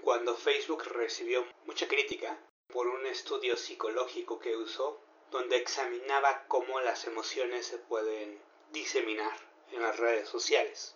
cuando 0.03 0.35
Facebook 0.35 0.83
recibió 0.83 1.47
mucha 1.65 1.87
crítica 1.87 2.37
por 2.67 2.85
un 2.85 3.07
estudio 3.07 3.57
psicológico 3.57 4.37
que 4.37 4.55
usó, 4.55 5.01
donde 5.31 5.57
examinaba 5.57 6.45
cómo 6.47 6.79
las 6.81 7.05
emociones 7.05 7.65
se 7.65 7.79
pueden 7.79 8.39
diseminar 8.71 9.35
en 9.71 9.81
las 9.81 9.97
redes 9.97 10.29
sociales. 10.29 10.95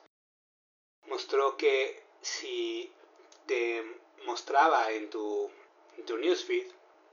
Mostró 1.08 1.58
que 1.58 2.04
si 2.22 2.94
te 3.48 4.00
mostraba 4.26 4.92
en 4.92 5.10
tu, 5.10 5.50
en 5.98 6.06
tu 6.06 6.18
newsfeed 6.18 6.68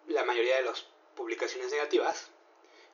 la 0.07 0.25
mayoría 0.25 0.57
de 0.57 0.63
las 0.63 0.87
publicaciones 1.15 1.71
negativas, 1.71 2.31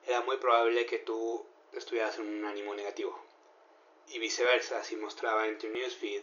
era 0.07 0.21
muy 0.23 0.37
probable 0.39 0.87
que 0.87 0.99
tú 0.99 1.47
estuvieras 1.73 2.19
en 2.19 2.29
un 2.29 2.45
ánimo 2.45 2.75
negativo. 2.75 3.19
Y 4.09 4.19
viceversa, 4.19 4.85
si 4.85 4.97
mostraba 4.97 5.47
en 5.47 5.59
tu 5.59 5.69
newsfeed 5.69 6.23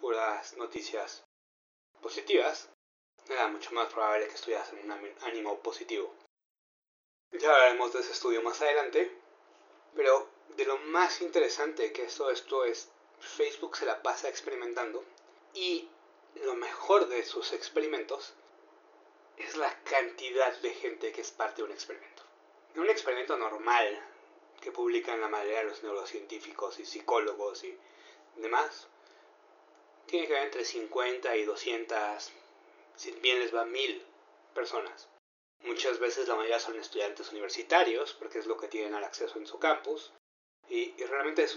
puras 0.00 0.56
noticias 0.56 1.24
positivas, 2.00 2.68
era 3.28 3.48
mucho 3.48 3.72
más 3.72 3.92
probable 3.92 4.28
que 4.28 4.34
estuvieras 4.34 4.72
en 4.72 4.90
un 4.90 5.14
ánimo 5.22 5.58
positivo. 5.60 6.14
Ya 7.32 7.52
hablaremos 7.52 7.92
de 7.92 8.00
ese 8.00 8.12
estudio 8.12 8.40
más 8.42 8.62
adelante, 8.62 9.10
pero 9.94 10.28
de 10.56 10.64
lo 10.64 10.78
más 10.78 11.20
interesante 11.20 11.92
que 11.92 12.04
esto, 12.04 12.30
esto 12.30 12.64
es, 12.64 12.90
Facebook 13.20 13.76
se 13.76 13.84
la 13.84 14.02
pasa 14.02 14.28
experimentando 14.28 15.04
y 15.52 15.88
lo 16.44 16.54
mejor 16.54 17.08
de 17.08 17.24
sus 17.24 17.52
experimentos 17.52 18.34
es 19.36 19.56
la 19.56 19.82
cantidad 19.84 20.52
de 20.58 20.74
gente 20.74 21.12
que 21.12 21.20
es 21.20 21.30
parte 21.30 21.62
de 21.62 21.68
un 21.68 21.72
experimento. 21.72 22.22
En 22.74 22.80
un 22.80 22.90
experimento 22.90 23.36
normal 23.36 24.04
que 24.60 24.72
publican 24.72 25.20
la 25.20 25.28
mayoría 25.28 25.58
de 25.58 25.64
los 25.64 25.82
neurocientíficos 25.82 26.78
y 26.78 26.84
psicólogos 26.84 27.64
y 27.64 27.78
demás, 28.36 28.88
tiene 30.06 30.26
que 30.26 30.34
haber 30.34 30.46
entre 30.46 30.64
50 30.64 31.36
y 31.36 31.44
200, 31.44 32.32
si 32.96 33.12
bien 33.12 33.40
les 33.40 33.54
va 33.54 33.64
mil 33.64 34.04
personas. 34.54 35.08
Muchas 35.62 35.98
veces 35.98 36.28
la 36.28 36.36
mayoría 36.36 36.60
son 36.60 36.76
estudiantes 36.76 37.30
universitarios, 37.30 38.14
porque 38.14 38.38
es 38.38 38.46
lo 38.46 38.56
que 38.56 38.68
tienen 38.68 38.94
al 38.94 39.04
acceso 39.04 39.38
en 39.38 39.46
su 39.46 39.58
campus. 39.58 40.12
Y, 40.68 40.92
realmente 41.04 41.42
es, 41.42 41.56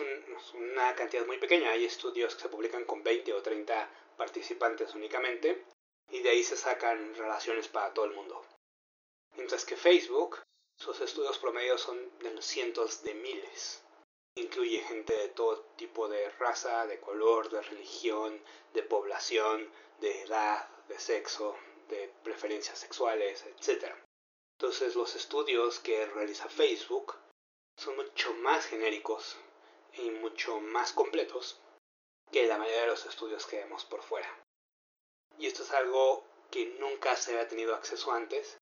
una 0.54 0.96
cantidad 0.96 1.26
muy 1.26 1.38
pequeña. 1.38 1.72
Hay 1.72 1.86
estudios 1.86 2.36
que 2.36 2.42
se 2.44 2.50
publican 2.50 2.86
con 2.86 3.04
20 3.04 3.34
o 3.34 3.42
30 3.42 3.90
participantes 4.22 4.94
únicamente. 4.94 5.66
Y 6.12 6.22
de 6.22 6.30
ahí 6.30 6.44
se 6.44 6.56
sacan 6.56 7.16
relaciones 7.16 7.68
para 7.68 7.92
todo 7.92 8.06
el 8.06 8.14
mundo. 8.14 8.46
Mientras 9.36 9.66
que 9.66 9.76
Facebook, 9.76 10.38
sus 10.78 11.02
estudios 11.02 11.40
promedios 11.40 11.82
son 11.82 11.98
de 12.20 12.32
los 12.32 12.46
cientos 12.46 13.02
de 13.02 13.16
miles. 13.16 13.84
Incluye 14.36 14.80
gente 14.82 15.16
de 15.18 15.30
todo 15.30 15.64
tipo 15.76 16.08
de 16.08 16.30
raza, 16.44 16.86
de 16.86 17.00
color, 17.00 17.50
de 17.50 17.64
religión, 17.64 18.40
de 18.74 18.84
población, 18.84 19.68
de 20.00 20.22
edad, 20.22 20.70
de 20.88 21.00
sexo, 21.00 21.58
de 21.90 22.14
preferencias 22.24 22.78
sexuales, 22.78 23.44
etc. 23.48 23.92
Entonces 24.60 24.96
los 24.96 25.16
estudios 25.16 25.80
que 25.80 26.06
realiza 26.06 26.48
Facebook 26.48 27.16
son 27.76 27.96
mucho 27.96 28.34
más 28.36 28.68
genéricos 28.68 29.36
y 29.94 30.12
mucho 30.12 30.60
más 30.60 30.94
completos 30.94 31.60
que 32.32 32.48
la 32.48 32.58
mayoría 32.58 32.82
de 32.82 32.88
los 32.88 33.06
estudios 33.06 33.46
que 33.46 33.58
vemos 33.58 33.86
por 33.86 34.02
fuera. 34.02 34.30
Y 35.38 35.48
esto 35.48 35.64
es 35.64 35.72
algo 35.72 36.26
que 36.50 36.66
nunca 36.80 37.16
se 37.16 37.32
había 37.32 37.48
tenido 37.48 37.76
acceso 37.76 38.12
antes, 38.12 38.58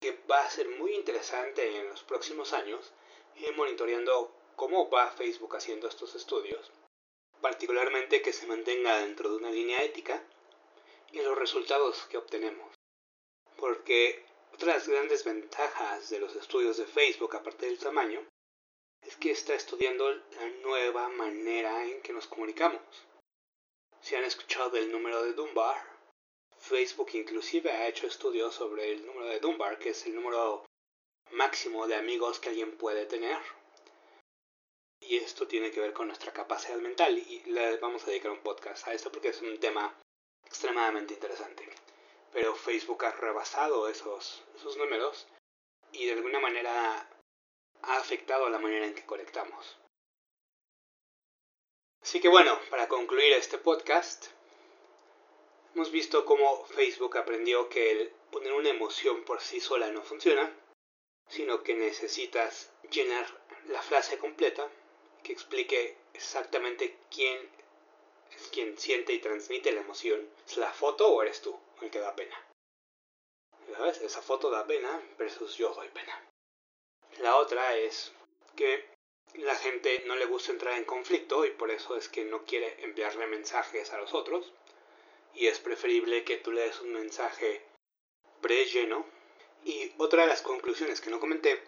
que 0.00 0.18
va 0.30 0.40
a 0.40 0.50
ser 0.50 0.68
muy 0.68 0.94
interesante 0.94 1.78
en 1.78 1.88
los 1.88 2.02
próximos 2.02 2.52
años 2.52 2.92
ir 3.36 3.54
monitoreando 3.56 4.34
cómo 4.56 4.90
va 4.90 5.10
Facebook 5.10 5.56
haciendo 5.56 5.88
estos 5.88 6.14
estudios, 6.14 6.70
particularmente 7.40 8.22
que 8.22 8.32
se 8.32 8.46
mantenga 8.46 8.98
dentro 8.98 9.30
de 9.30 9.36
una 9.36 9.50
línea 9.50 9.82
ética 9.82 10.22
y 11.12 11.20
los 11.20 11.36
resultados 11.36 12.06
que 12.06 12.18
obtenemos. 12.18 12.74
Porque 13.56 14.24
otra 14.54 14.72
de 14.72 14.78
las 14.78 14.88
grandes 14.88 15.24
ventajas 15.24 16.10
de 16.10 16.18
los 16.18 16.34
estudios 16.36 16.76
de 16.76 16.86
Facebook, 16.86 17.36
aparte 17.36 17.66
del 17.66 17.78
tamaño, 17.78 18.26
es 19.02 19.16
que 19.16 19.30
está 19.30 19.54
estudiando 19.54 20.10
la 20.10 20.46
nueva 20.62 21.08
manera 21.08 21.84
en 21.86 22.02
que 22.02 22.12
nos 22.12 22.26
comunicamos. 22.26 22.80
Si 24.00 24.14
han 24.14 24.24
escuchado 24.24 24.70
del 24.70 24.90
número 24.90 25.22
de 25.22 25.34
Dunbar, 25.34 25.76
Facebook 26.58 27.10
inclusive 27.14 27.70
ha 27.70 27.88
hecho 27.88 28.06
estudios 28.06 28.54
sobre 28.54 28.92
el 28.92 29.06
número 29.06 29.26
de 29.26 29.40
Dunbar, 29.40 29.78
que 29.78 29.90
es 29.90 30.06
el 30.06 30.14
número 30.14 30.64
máximo 31.32 31.86
de 31.86 31.96
amigos 31.96 32.38
que 32.38 32.50
alguien 32.50 32.76
puede 32.76 33.06
tener. 33.06 33.38
Y 35.00 35.16
esto 35.16 35.48
tiene 35.48 35.70
que 35.70 35.80
ver 35.80 35.92
con 35.92 36.08
nuestra 36.08 36.32
capacidad 36.32 36.76
mental 36.76 37.16
y 37.18 37.42
le 37.46 37.78
vamos 37.78 38.02
a 38.02 38.06
dedicar 38.06 38.30
un 38.30 38.42
podcast 38.42 38.86
a 38.86 38.92
esto 38.92 39.10
porque 39.10 39.28
es 39.28 39.40
un 39.40 39.58
tema 39.58 39.98
extremadamente 40.44 41.14
interesante. 41.14 41.68
Pero 42.32 42.54
Facebook 42.54 43.04
ha 43.06 43.12
rebasado 43.12 43.88
esos 43.88 44.44
números 44.76 45.26
y 45.92 46.06
de 46.06 46.12
alguna 46.12 46.38
manera 46.38 47.08
ha 47.82 47.96
afectado 47.96 48.48
la 48.48 48.58
manera 48.58 48.86
en 48.86 48.94
que 48.94 49.06
conectamos. 49.06 49.78
Así 52.02 52.20
que 52.20 52.28
bueno, 52.28 52.58
para 52.70 52.88
concluir 52.88 53.32
este 53.34 53.58
podcast, 53.58 54.28
hemos 55.74 55.90
visto 55.90 56.24
cómo 56.24 56.64
Facebook 56.66 57.18
aprendió 57.18 57.68
que 57.68 57.90
el 57.90 58.10
poner 58.30 58.52
una 58.52 58.70
emoción 58.70 59.24
por 59.24 59.40
sí 59.40 59.60
sola 59.60 59.90
no 59.90 60.02
funciona, 60.02 60.50
sino 61.28 61.62
que 61.62 61.74
necesitas 61.74 62.72
llenar 62.90 63.26
la 63.66 63.82
frase 63.82 64.18
completa 64.18 64.68
que 65.22 65.32
explique 65.32 65.96
exactamente 66.14 66.98
quién 67.10 67.50
es 68.30 68.48
quien 68.48 68.78
siente 68.78 69.12
y 69.12 69.18
transmite 69.18 69.72
la 69.72 69.80
emoción. 69.80 70.28
¿Es 70.46 70.56
la 70.56 70.72
foto 70.72 71.08
o 71.08 71.22
eres 71.22 71.42
tú 71.42 71.58
el 71.82 71.90
que 71.90 71.98
da 71.98 72.14
pena? 72.14 72.36
¿Sabes? 73.76 74.00
Esa 74.00 74.22
foto 74.22 74.50
da 74.50 74.66
pena 74.66 75.00
versus 75.18 75.56
yo 75.56 75.72
doy 75.74 75.88
pena. 75.88 76.29
La 77.20 77.36
otra 77.36 77.76
es 77.76 78.12
que 78.56 78.88
la 79.34 79.54
gente 79.54 80.02
no 80.06 80.16
le 80.16 80.24
gusta 80.24 80.52
entrar 80.52 80.78
en 80.78 80.86
conflicto 80.86 81.44
y 81.44 81.50
por 81.50 81.70
eso 81.70 81.94
es 81.96 82.08
que 82.08 82.24
no 82.24 82.46
quiere 82.46 82.82
enviarle 82.82 83.26
mensajes 83.26 83.92
a 83.92 83.98
los 83.98 84.14
otros. 84.14 84.54
Y 85.34 85.46
es 85.46 85.58
preferible 85.58 86.24
que 86.24 86.38
tú 86.38 86.50
le 86.50 86.62
des 86.62 86.80
un 86.80 86.94
mensaje 86.94 87.62
pre-lleno. 88.40 89.04
Y 89.66 89.92
otra 89.98 90.22
de 90.22 90.28
las 90.28 90.40
conclusiones 90.40 91.02
que 91.02 91.10
no 91.10 91.20
comenté 91.20 91.62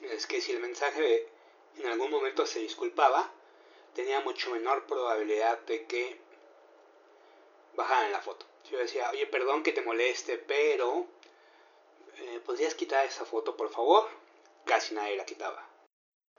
es 0.00 0.26
que 0.26 0.40
si 0.40 0.52
el 0.52 0.60
mensaje 0.60 1.28
en 1.76 1.86
algún 1.86 2.10
momento 2.10 2.46
se 2.46 2.60
disculpaba, 2.60 3.30
tenía 3.94 4.20
mucho 4.20 4.52
menor 4.52 4.86
probabilidad 4.86 5.58
de 5.66 5.84
que 5.84 6.18
bajaran 7.74 8.10
la 8.10 8.22
foto. 8.22 8.46
Si 8.62 8.70
yo 8.70 8.78
decía, 8.78 9.10
oye, 9.10 9.26
perdón 9.26 9.62
que 9.64 9.72
te 9.72 9.82
moleste, 9.82 10.38
pero 10.38 11.06
eh, 12.16 12.40
¿podrías 12.42 12.74
quitar 12.74 13.04
esa 13.04 13.26
foto, 13.26 13.54
por 13.54 13.70
favor? 13.70 14.23
Casi 14.64 14.94
nadie 14.94 15.16
la 15.16 15.24
quitaba. 15.24 15.68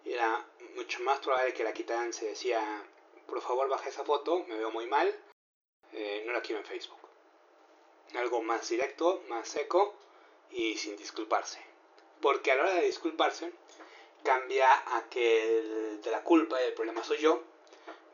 Era 0.03 0.45
mucho 0.75 1.01
más 1.01 1.19
probable 1.19 1.53
que 1.53 1.63
la 1.63 1.73
quitaran 1.73 2.13
se 2.13 2.27
decía, 2.27 2.61
por 3.27 3.41
favor, 3.41 3.69
baja 3.69 3.89
esa 3.89 4.03
foto, 4.03 4.43
me 4.47 4.55
veo 4.55 4.71
muy 4.71 4.87
mal, 4.87 5.15
eh, 5.93 6.23
no 6.25 6.33
la 6.33 6.41
quiero 6.41 6.61
en 6.61 6.67
Facebook. 6.67 6.99
Algo 8.15 8.41
más 8.41 8.67
directo, 8.69 9.23
más 9.27 9.47
seco 9.47 9.95
y 10.51 10.77
sin 10.77 10.95
disculparse. 10.95 11.59
Porque 12.21 12.51
a 12.51 12.55
la 12.55 12.63
hora 12.63 12.73
de 12.75 12.85
disculparse, 12.85 13.51
cambia 14.23 14.97
a 14.97 15.07
que 15.09 15.59
el 15.59 16.01
de 16.01 16.11
la 16.11 16.23
culpa 16.23 16.61
y 16.61 16.65
el 16.65 16.73
problema 16.73 17.03
soy 17.03 17.17
yo 17.17 17.43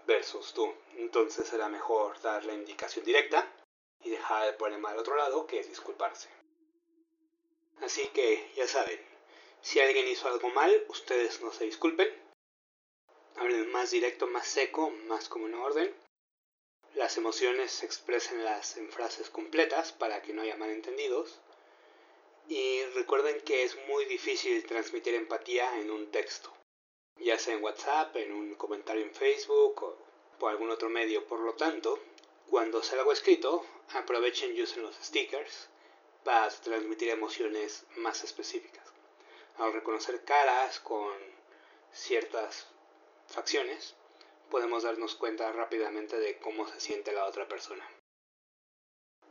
versus 0.06 0.54
tú. 0.54 0.74
Entonces 0.98 1.48
será 1.48 1.70
mejor 1.70 2.20
dar 2.22 2.44
la 2.46 2.54
indicación 2.54 3.06
directa 3.06 3.52
y 4.04 4.10
dejar 4.10 4.48
el 4.48 4.56
problema 4.56 4.92
al 4.92 5.00
otro 5.00 5.16
lado 5.16 5.48
que 5.48 5.60
es 5.60 5.68
disculparse. 5.68 6.30
Así 7.82 8.08
que 8.10 8.52
ya 8.56 8.68
saben, 8.68 9.00
si 9.62 9.80
alguien 9.80 10.08
hizo 10.08 10.28
algo 10.28 10.50
mal, 10.50 10.86
ustedes 10.90 11.42
no 11.42 11.52
se 11.54 11.66
disculpen. 11.66 12.10
Hablen 13.36 13.72
más 13.72 13.92
directo, 13.92 14.28
más 14.28 14.48
seco, 14.48 14.90
más 15.08 15.30
como 15.30 15.46
una 15.46 15.62
orden. 15.64 15.94
Las 16.96 17.18
emociones 17.18 17.72
se 17.72 17.86
expresen 17.86 18.44
en 18.76 18.90
frases 18.92 19.30
completas 19.30 19.94
para 19.94 20.22
que 20.22 20.34
no 20.34 20.42
haya 20.42 20.58
malentendidos. 20.58 21.40
Y 22.50 22.84
recuerden 22.96 23.40
que 23.42 23.64
es 23.64 23.78
muy 23.88 24.06
difícil 24.06 24.66
transmitir 24.66 25.14
empatía 25.14 25.80
en 25.80 25.92
un 25.92 26.12
texto, 26.12 26.52
ya 27.18 27.38
sea 27.38 27.54
en 27.54 27.64
WhatsApp, 27.64 28.16
en 28.18 28.34
un 28.34 28.56
comentario 28.56 29.04
en 29.04 29.14
Facebook 29.14 29.84
o 29.84 29.98
por 30.40 30.52
algún 30.52 30.72
otro 30.72 30.90
medio. 30.90 31.26
Por 31.28 31.40
lo 31.40 31.54
tanto, 31.54 32.00
cuando 32.50 32.82
sea 32.84 33.00
algo 33.00 33.14
escrito, 33.14 33.64
aprovechen 33.94 34.56
y 34.58 34.64
usen 34.64 34.84
los 34.84 34.96
stickers 34.96 35.70
para 36.24 36.50
transmitir 36.50 37.10
emociones 37.10 37.86
más 37.96 38.24
específicas. 38.24 38.91
Al 39.58 39.74
reconocer 39.74 40.24
caras 40.24 40.80
con 40.80 41.14
ciertas 41.92 42.68
facciones, 43.28 43.96
podemos 44.50 44.84
darnos 44.84 45.16
cuenta 45.16 45.52
rápidamente 45.52 46.20
de 46.20 46.38
cómo 46.40 46.68
se 46.68 46.80
siente 46.80 47.12
la 47.12 47.26
otra 47.26 47.48
persona. 47.48 47.88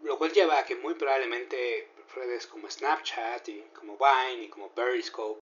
Lo 0.02 0.16
cual 0.18 0.32
lleva 0.32 0.58
a 0.58 0.64
que 0.64 0.76
muy 0.76 0.94
probablemente 0.94 1.90
redes 2.14 2.46
como 2.46 2.70
Snapchat 2.70 3.48
y 3.48 3.60
como 3.74 3.98
Vine 3.98 4.44
y 4.44 4.48
como 4.48 4.72
Periscope 4.72 5.40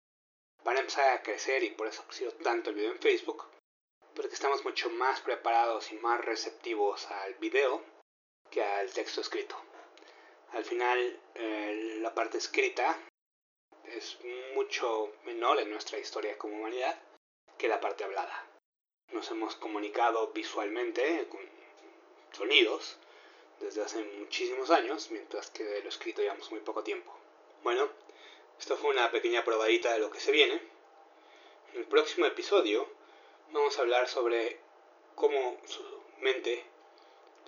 van 0.64 0.78
a 0.78 0.80
empezar 0.82 1.14
a 1.14 1.22
crecer 1.22 1.64
y 1.64 1.72
por 1.72 1.88
eso 1.88 2.04
sido 2.10 2.32
tanto 2.34 2.72
el 2.72 2.76
video 2.76 2.92
en 2.92 3.00
Facebook, 3.00 3.46
porque 4.16 4.34
estamos 4.34 4.64
mucho 4.66 4.90
más 4.90 5.22
preparados 5.22 5.92
y 5.92 5.96
más 5.96 6.24
receptivos 6.26 7.06
al 7.12 7.36
video 7.36 7.84
que 8.50 8.64
al 8.64 8.92
texto 8.92 9.22
escrito. 9.22 9.56
Al 10.54 10.66
final, 10.66 11.20
eh, 11.36 12.00
la 12.02 12.14
parte 12.14 12.38
escrita 12.38 12.98
es 13.96 14.18
mucho 14.54 15.14
menor 15.26 15.60
en 15.60 15.70
nuestra 15.70 15.98
historia 15.98 16.38
como 16.38 16.58
humanidad 16.58 17.00
que 17.58 17.68
la 17.68 17.80
parte 17.80 18.04
hablada. 18.04 18.46
Nos 19.12 19.30
hemos 19.32 19.56
comunicado 19.56 20.28
visualmente 20.34 21.28
con 21.30 21.42
sonidos 22.32 22.98
desde 23.60 23.82
hace 23.82 24.04
muchísimos 24.20 24.70
años, 24.70 25.10
mientras 25.12 25.50
que 25.50 25.64
de 25.64 25.82
lo 25.82 25.90
escrito 25.90 26.22
llevamos 26.22 26.52
muy 26.52 26.60
poco 26.60 26.84
tiempo. 26.84 27.12
Bueno, 27.64 27.90
esto 28.60 28.78
fue 28.78 28.92
una 28.92 29.10
pequeña 29.12 29.44
probadita 29.44 29.94
de 29.94 30.00
lo 30.00 30.12
que 30.12 30.20
se 30.20 30.32
viene. 30.32 30.62
En 31.74 31.80
el 31.80 31.86
próximo 31.86 32.26
episodio 32.26 32.88
vamos 33.52 33.78
a 33.78 33.82
hablar 33.82 34.08
sobre 34.08 34.60
cómo 35.16 35.58
su 35.66 35.84
mente 36.20 36.66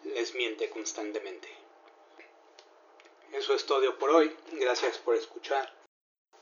les 0.04 0.34
miente 0.34 0.70
constantemente. 0.70 1.50
Eso 3.34 3.54
es 3.54 3.66
todo 3.66 3.98
por 4.00 4.10
hoy. 4.10 4.36
Gracias 4.54 4.98
por 4.98 5.16
escuchar. 5.16 5.79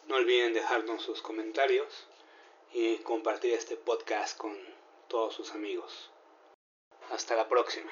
No 0.08 0.16
olviden 0.16 0.54
dejarnos 0.54 1.04
sus 1.04 1.22
comentarios 1.22 2.08
y 2.72 2.96
compartir 3.00 3.54
este 3.54 3.76
podcast 3.76 4.38
con 4.38 4.58
todos 5.10 5.34
sus 5.34 5.52
amigos. 5.52 6.10
Hasta 7.12 7.36
la 7.36 7.50
próxima. 7.50 7.92